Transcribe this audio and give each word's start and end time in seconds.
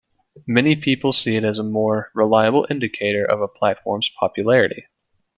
Many 0.47 0.75
people 0.75 1.13
see 1.13 1.35
it 1.35 1.43
as 1.45 1.59
a 1.59 1.63
more 1.63 2.09
reliable 2.15 2.65
indicator 2.71 3.23
of 3.23 3.39
a 3.39 3.47
platform's 3.47 4.09
popularity. 4.19 4.87